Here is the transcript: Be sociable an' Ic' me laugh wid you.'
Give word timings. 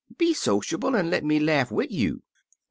Be 0.17 0.33
sociable 0.33 0.95
an' 0.95 1.13
Ic' 1.13 1.23
me 1.23 1.39
laugh 1.39 1.71
wid 1.71 1.91
you.' 1.91 2.23